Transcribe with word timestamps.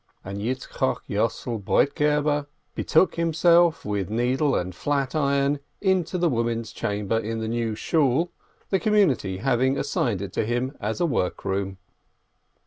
And 0.25 0.39
Yitzchok 0.39 1.01
Yossel 1.07 1.59
Broitgeber 1.63 2.47
be 2.73 2.83
took 2.83 3.17
himself, 3.17 3.85
with 3.85 4.09
needle 4.09 4.55
and 4.55 4.73
flat 4.73 5.13
iron, 5.13 5.59
into 5.79 6.17
the 6.17 6.27
women's 6.27 6.71
chamber 6.71 7.19
in 7.19 7.39
the 7.39 7.47
New 7.47 7.75
Shool, 7.75 8.31
the 8.71 8.79
community 8.79 9.37
having 9.37 9.77
assigned 9.77 10.23
it 10.23 10.33
to 10.33 10.43
him 10.43 10.75
as 10.79 11.01
a 11.01 11.05
workroom. 11.05 11.77